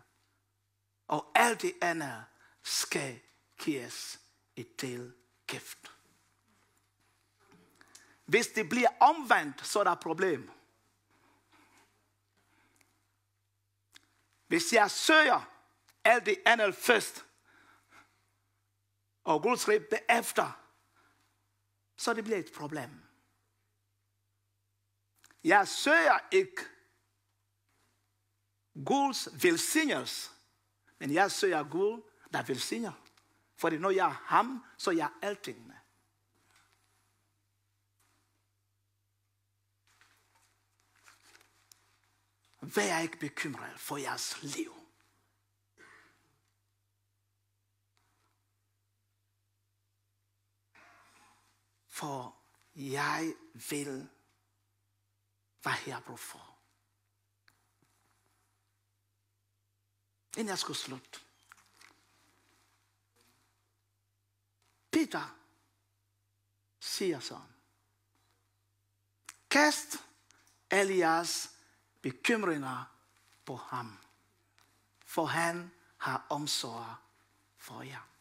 Og 1.08 1.32
alt 1.36 1.62
det 1.62 1.74
andet 1.82 2.26
skal 2.64 3.22
gives 3.60 4.20
et 4.56 4.82
del 4.82 5.14
gift. 5.48 5.92
Hvis 8.26 8.48
det 8.48 8.70
bliver 8.70 8.90
omvendt, 9.00 9.68
så 9.68 9.80
er 9.80 9.84
der 9.84 9.92
et 9.92 10.00
problem. 10.00 10.52
Hvis 14.48 14.74
jeg 14.74 14.92
søger 14.92 15.50
alt 16.04 16.26
det 16.26 16.38
andet 16.46 16.76
først, 16.76 17.26
og 19.24 19.42
Guds 19.42 19.66
bagefter, 19.66 20.60
så 21.98 22.14
det 22.14 22.24
bliver 22.24 22.40
et 22.40 22.52
problem. 22.56 23.04
Jeg 25.44 25.68
søger 25.68 26.20
ikke 26.32 26.62
Guds 28.86 29.44
velsignelse, 29.44 30.32
men 31.00 31.14
jeg 31.14 31.32
søger 31.32 31.70
Gud, 31.70 32.02
der 32.34 32.44
velsigner. 32.44 32.94
For 33.56 33.70
når 33.70 33.90
jeg 33.90 34.06
er 34.08 34.24
ham, 34.26 34.66
så 34.78 34.92
er 34.92 34.96
jeg 34.96 35.10
alting 35.22 35.68
med. 35.68 35.76
Vær 42.62 43.00
ikke 43.00 43.20
bekymret 43.20 43.80
for 43.80 43.98
jeres 43.98 44.44
liv. 44.44 44.83
For 51.94 52.36
jeg 52.76 53.34
vil, 53.70 54.10
hvad 55.62 55.74
jeg 55.86 55.96
har 55.96 56.02
brug 56.02 56.20
for. 56.20 56.58
Inden 60.38 60.48
jeg 60.48 60.60
skulle 60.60 60.78
slutte. 60.78 61.20
Peter 64.92 65.38
siger 66.80 67.20
sådan. 67.20 67.54
Kast 69.50 69.96
Elias 70.72 71.56
bekymringer 72.02 72.86
på 73.46 73.56
ham, 73.56 74.00
for 75.06 75.26
han 75.26 75.72
har 75.98 76.26
omsorg 76.30 76.96
for 77.58 77.82
jer. 77.82 78.13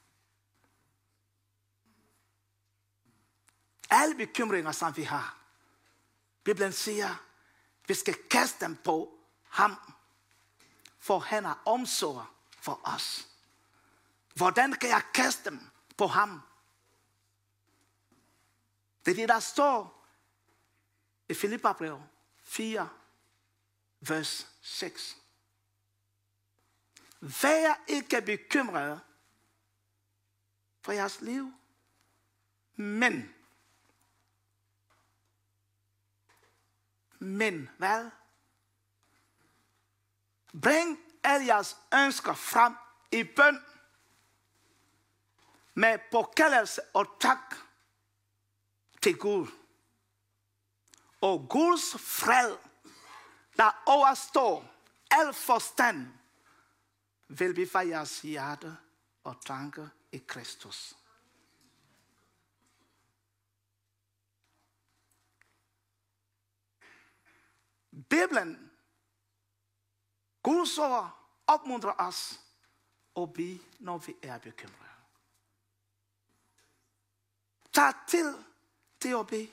Alle 3.93 4.15
bekymringer, 4.15 4.73
som 4.73 4.97
vi 4.97 5.03
har, 5.03 5.37
Bibelen 6.45 6.73
siger, 6.73 7.15
vi 7.87 7.95
skal 7.95 8.15
kaste 8.31 8.65
dem 8.65 8.77
på 8.77 9.19
ham, 9.45 9.77
for 10.99 11.19
han 11.19 11.45
har 11.45 11.63
omsorg 11.65 12.27
for 12.61 12.81
os. 12.85 13.29
Hvordan 14.35 14.73
kan 14.73 14.89
jeg 14.89 15.03
kaste 15.15 15.51
dem 15.51 15.61
på 15.97 16.07
ham? 16.07 16.41
Det 19.05 19.11
er 19.11 19.15
det, 19.15 19.29
der 19.29 19.41
står 19.41 20.07
i 21.29 21.35
Filippa 21.35 21.99
4, 22.43 22.89
vers 24.01 24.47
6. 24.61 25.17
Vær 27.21 27.85
ikke 27.87 28.23
bekymret 28.23 29.01
for 30.81 30.93
jeres 30.93 31.21
liv, 31.21 31.53
men, 32.77 33.35
men 37.23 37.71
hvad? 37.79 38.11
Bring 40.63 40.99
alle 41.23 41.47
jeres 41.47 41.77
ønsker 41.95 42.35
frem 42.35 42.75
i 43.13 43.23
bøn 43.23 43.59
med 45.75 45.99
påkaldelse 46.11 46.81
og 46.95 47.07
tak 47.21 47.57
til 49.03 49.19
Gud. 49.19 49.47
Og 51.21 51.47
Guds 51.51 51.93
fred 51.99 52.57
der 53.57 53.83
overstår 53.87 54.73
al 55.11 55.35
forstand, 55.35 56.07
vil 57.29 57.55
befre 57.55 57.87
jeres 57.87 58.21
hjerte 58.21 58.77
og 59.25 59.37
tanke 59.47 59.89
i 60.13 60.19
Kristus. 60.19 60.97
Bibelen, 67.93 68.71
Guds 70.43 70.79
ord, 70.79 71.19
opmuntrer 71.47 71.95
os 71.99 72.41
at 73.17 73.33
bede, 73.33 73.61
når 73.79 73.99
vi 73.99 74.17
er 74.23 74.39
bekymrede. 74.39 74.79
Tag 77.73 77.95
til 78.09 78.45
til 79.01 79.09
at 79.09 79.27
bede. 79.27 79.51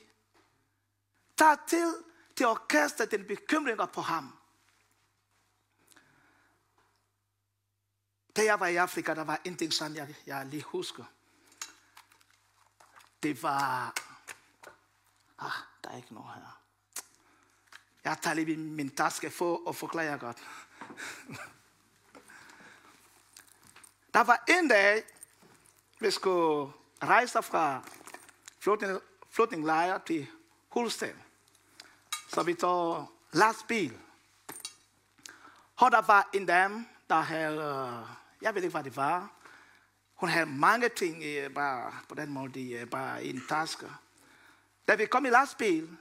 Tag 1.36 1.66
til 1.66 1.94
til 2.36 2.44
at 2.44 2.68
kaste 2.68 3.06
den 3.06 3.26
bekymringer 3.26 3.86
på 3.86 4.00
ham. 4.00 4.38
Da 8.36 8.44
jeg 8.44 8.60
var 8.60 8.66
i 8.66 8.76
Afrika, 8.76 9.14
der 9.14 9.24
var 9.24 9.40
en 9.44 9.56
ting, 9.56 9.72
som 9.72 9.94
jeg, 9.94 10.14
jeg 10.26 10.46
lige 10.46 10.62
husker. 10.62 11.04
Det 13.22 13.42
var... 13.42 13.94
Ah, 15.38 15.52
der 15.84 15.90
er 15.90 15.96
ikke 15.96 16.14
noget 16.14 16.34
her. 16.34 16.59
Jeg 18.04 18.16
tager 18.22 18.34
lige 18.34 18.56
min 18.56 18.90
taske 18.90 19.30
for 19.30 19.66
og 19.66 19.76
forklare 19.76 20.06
jer 20.06 20.16
godt. 20.16 20.38
Der 24.14 24.24
var 24.24 24.44
en 24.48 24.68
dag, 24.68 25.02
vi 26.00 26.10
skulle 26.10 26.72
rejse 27.02 27.42
fra 27.42 27.82
flotninglejr 29.30 29.98
til 29.98 30.26
Hulsten. 30.68 31.22
Så 32.28 32.42
vi 32.42 32.54
tog 32.54 33.12
lastbil. 33.32 33.98
Og 35.76 35.90
der 35.90 36.00
var 36.00 36.28
en 36.32 36.46
dame, 36.46 36.86
der 37.08 37.20
havde, 37.20 37.56
øh, 37.56 38.08
jeg 38.42 38.54
ved 38.54 38.62
ikke, 38.62 38.72
hvad 38.72 38.84
det 38.84 38.96
var. 38.96 39.30
Hun 40.14 40.28
havde 40.28 40.46
mange 40.46 40.88
ting 40.88 41.22
øh, 41.24 41.54
bare 41.54 41.92
på 42.08 42.14
den 42.14 42.30
måde, 42.30 42.72
øh, 42.72 42.90
bare 42.90 43.24
i 43.24 43.30
en 43.30 43.42
taske. 43.48 43.86
Da 44.88 44.94
vi 44.94 45.06
kom 45.06 45.26
i 45.26 45.30
lastbil, 45.30 45.96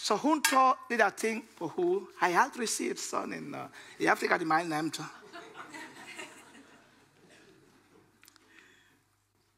så 0.00 0.16
hun 0.16 0.42
tog 0.42 0.76
det 0.88 0.98
der 0.98 1.10
ting 1.10 1.48
på 1.56 1.66
hovedet. 1.66 2.08
Har 2.18 2.28
jeg 2.28 2.40
aldrig 2.40 2.68
set 2.68 3.00
sådan 3.00 3.32
en... 3.32 3.54
Uh, 3.54 3.60
I 3.98 4.06
Afrika 4.06 4.34
er 4.34 4.38
det 4.38 4.46
meget 4.46 4.68
nemt. 4.68 5.00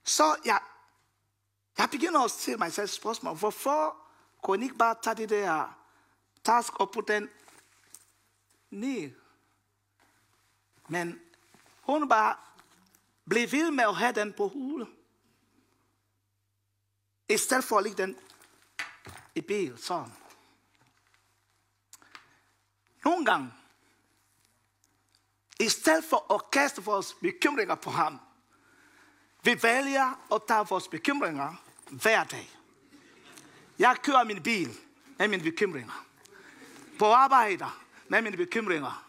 Så 0.05 0.37
jeg, 0.45 0.61
jeg 1.79 1.89
begynder 1.91 2.21
at 2.21 2.31
stille 2.31 2.59
mig 2.59 2.73
selv 2.73 2.89
spørgsmål. 2.89 3.37
Hvorfor 3.37 3.97
kunne 4.43 4.61
I 4.61 4.65
ikke 4.65 4.77
bare 4.77 4.95
tage 5.03 5.17
det 5.17 5.29
der 5.29 5.79
task 6.45 6.81
og 6.81 6.91
putte 6.93 7.15
den 7.15 7.29
ned? 8.71 9.11
Men 10.89 11.21
hun 11.81 12.09
bare 12.09 12.37
blev 13.29 13.53
ved 13.53 13.71
med 13.71 13.85
at 13.85 13.97
have 13.97 14.13
den 14.13 14.33
på 14.33 14.49
hovedet. 14.49 14.89
I 17.29 17.37
stedet 17.37 17.65
for 17.65 17.79
at 17.79 17.83
lægge 17.83 18.03
den 18.03 18.19
i 19.35 19.41
bil, 19.41 19.79
sådan. 19.79 20.20
Nogle 23.11 23.25
gange, 23.25 23.53
i 25.61 25.69
stedet 25.69 26.05
for 26.05 26.35
at 26.35 26.51
kaste 26.51 26.85
vores 26.85 27.15
bekymringer 27.15 27.75
på 27.75 27.91
ham, 27.91 28.21
vi 29.43 29.63
vælger 29.63 30.35
at 30.35 30.43
tage 30.49 30.67
vores 30.69 30.89
bekymringer 30.89 31.55
hver 31.91 32.25
dag. 32.25 32.51
Jeg 33.79 33.97
kører 34.03 34.25
min 34.25 34.43
bil 34.43 34.79
med 35.19 35.29
mine 35.29 35.43
bekymringer. 35.43 36.07
På 36.99 37.13
arbejde 37.13 37.67
med 38.09 38.23
mine 38.23 38.37
bekymringer. 38.37 39.07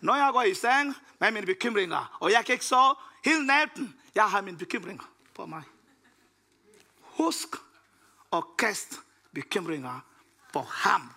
Når 0.00 0.14
jeg 0.14 0.32
går 0.32 0.42
i 0.42 0.54
seng 0.54 0.94
med 1.18 1.30
mine 1.30 1.46
bekymringer, 1.46 2.16
og 2.20 2.32
jeg 2.32 2.44
kan 2.44 2.52
ikke 2.52 2.64
sove 2.64 2.94
hele 3.24 3.46
natten, 3.46 4.00
jeg 4.14 4.30
har 4.30 4.40
mine 4.40 4.58
bekymringer 4.58 5.04
på 5.34 5.46
mig. 5.46 5.62
Husk 7.00 7.48
at 8.32 8.44
kaste 8.58 8.96
bekymringer 9.32 10.00
på 10.52 10.60
ham. 10.60 11.12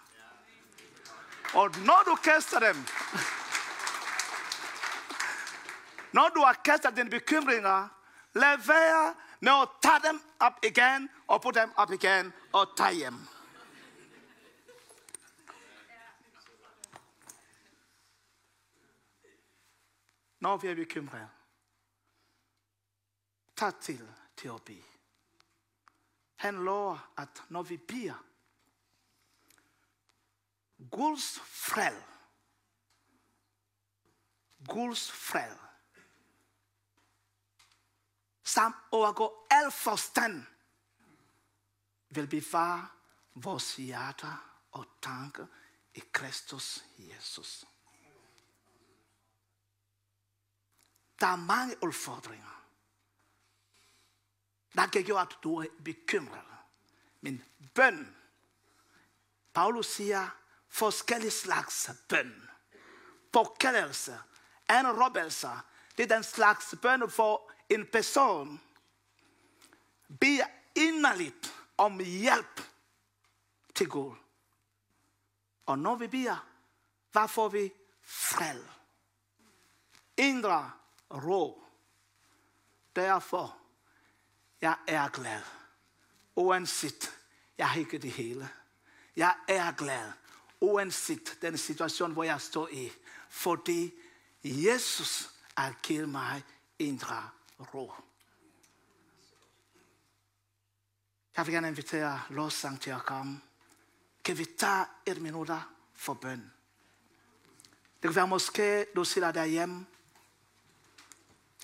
Og 1.54 1.72
når 1.86 2.02
du 2.06 2.16
kaster 2.16 2.60
dem, 2.60 2.76
når 6.14 6.30
du 6.30 6.40
har 6.40 6.54
kastet 6.54 6.96
dine 6.96 7.10
bekymringer, 7.10 7.88
lad 8.34 8.58
være 8.58 9.16
med 9.40 9.52
at 9.52 9.70
tage 9.82 10.12
dem 10.12 10.22
op 10.40 10.54
igen, 10.64 11.10
og 11.28 11.42
putte 11.42 11.60
dem 11.60 11.72
op 11.76 11.92
igen, 11.92 12.34
og 12.54 12.78
tage 12.78 12.96
hjem. 12.96 13.28
Når 20.40 20.58
vi 20.58 20.68
er 20.68 20.76
bekymrede, 20.76 21.30
tag 23.56 23.74
til 23.82 24.16
til 24.38 24.48
at 24.48 24.62
bede. 24.66 24.84
Han 26.36 26.56
lover, 26.56 27.12
at 27.18 27.44
når 27.50 27.64
vi 27.64 27.78
beder, 27.78 28.26
Guds 30.92 31.40
fred, 31.40 32.02
Guds 34.68 35.12
fred, 35.12 35.56
som 38.44 38.76
overgår 38.92 39.48
al 39.50 39.72
forstand, 39.72 40.44
vil 42.10 42.28
bevare 42.28 42.88
vores 43.34 43.76
hjerter 43.76 44.62
og 44.72 44.86
tanker 45.02 45.48
i 45.94 46.00
Kristus 46.14 46.84
Jesus. 46.98 47.66
Der 51.20 51.28
er 51.28 51.36
mange 51.36 51.84
udfordringer. 51.84 52.66
der 54.76 54.88
kan 54.88 55.04
gøre, 55.06 55.22
at 55.22 55.38
du 55.44 55.56
er 55.56 55.66
bekymret. 55.86 56.46
Men 57.22 57.44
bøn, 57.76 58.16
Paulus 59.54 59.86
siger, 59.86 60.30
forskellige 60.70 61.32
slags 61.32 61.90
bøn. 62.10 62.50
en 63.34 64.14
anråbelse, 64.68 65.50
det 65.98 66.04
er 66.04 66.16
den 66.16 66.24
slags 66.24 66.76
bøn 66.82 67.10
for 67.10 67.52
en 67.70 67.88
person. 67.92 68.62
Beder 70.20 70.46
inderligt 70.76 71.56
om 71.78 72.00
hjælp 72.00 72.62
til 73.76 73.90
Gud. 73.90 74.16
Og 75.66 75.80
når 75.80 75.96
vi 75.96 76.08
beder, 76.08 76.48
hvad 77.12 77.28
får 77.28 77.50
vi? 77.50 77.74
Fred. 78.02 78.64
Indre 80.18 80.72
ro. 81.12 81.64
Derfor, 82.96 83.58
jeg 84.62 84.78
er 84.88 85.10
glad. 85.10 85.42
Uanset, 86.36 87.18
jeg 87.58 87.70
har 87.70 87.80
ikke 87.80 87.98
det 87.98 88.12
hele. 88.12 88.50
Jeg 89.16 89.36
er 89.48 89.72
glad, 89.72 90.12
uanset 90.62 91.38
den 91.42 91.58
situation, 91.58 92.14
hvor 92.14 92.24
jeg 92.24 92.42
står 92.42 92.68
i. 92.68 92.92
Fordi 93.30 93.94
Jesus 94.44 95.30
har 95.58 95.76
givet 95.84 96.10
mig 96.10 96.44
indre 96.80 97.30
ro. 97.74 97.94
Jeg 101.38 101.46
vil 101.46 101.54
gerne 101.54 101.68
invitere 101.68 102.22
lovsang 102.30 102.82
til 102.82 102.90
at 102.90 103.06
komme. 103.06 103.42
Kan 104.24 104.38
vi 104.38 104.46
tage 104.46 104.86
et 105.06 105.22
minut 105.22 105.52
for 105.94 106.14
bøn? 106.14 106.52
Det 108.02 108.08
kan 108.10 108.16
være 108.16 108.28
måske, 108.28 108.86
du 108.96 109.04
sidder 109.04 109.32
derhjemme, 109.32 109.86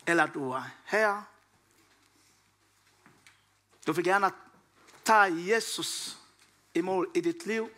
eller 0.08 0.26
du 0.26 0.52
er 0.52 0.64
her. 0.86 1.24
Du 3.88 3.92
vil 3.92 4.04
gerne 4.04 4.32
tage 5.06 5.54
Jesus 5.54 6.18
imod 6.74 7.08
i 7.16 7.22
dit 7.22 7.46
liv. 7.46 7.70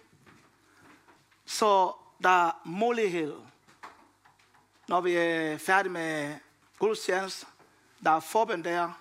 Så 1.47 1.93
der 2.23 2.47
er 2.47 2.51
mulighed, 2.65 3.35
når 4.87 5.01
vi 5.01 5.13
er 5.13 5.57
færdige 5.57 5.93
med 5.93 6.35
gudstjeneste, 6.79 7.45
der 8.03 8.11
er 8.11 8.19
forbund 8.19 8.63
der, 8.63 8.91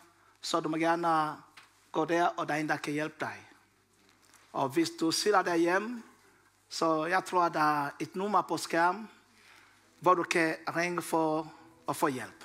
så 0.40 0.60
du 0.60 0.68
må 0.68 0.76
gerne 0.76 1.36
gå 1.92 2.04
der, 2.04 2.26
og 2.26 2.48
der 2.48 2.54
er 2.54 2.58
en, 2.58 2.68
der 2.68 2.76
kan 2.76 2.92
hjælpe 2.92 3.16
dig. 3.20 3.48
Og 4.52 4.68
hvis 4.68 4.90
du 5.00 5.10
sidder 5.10 5.42
derhjemme, 5.42 6.02
så 6.68 7.04
jeg 7.04 7.24
tror, 7.24 7.42
at 7.42 7.54
der 7.54 7.84
er 7.84 7.90
et 8.00 8.16
nummer 8.16 8.42
på 8.42 8.56
skærmen, 8.56 9.10
hvor 10.00 10.14
du 10.14 10.22
kan 10.22 10.56
ringe 10.76 11.02
for 11.02 11.52
at 11.88 11.96
få 11.96 12.06
hjælp. 12.06 12.35